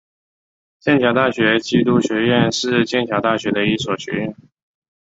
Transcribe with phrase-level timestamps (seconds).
[0.79, 4.35] 剑桥大学基督学院是剑桥大学的一所学院。